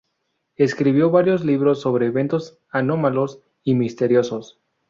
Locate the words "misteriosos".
3.75-4.59